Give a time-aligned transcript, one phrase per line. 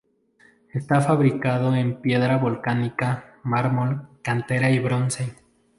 [0.73, 5.35] Está fabricado en piedra volcánica, mármol, cantera y bronce.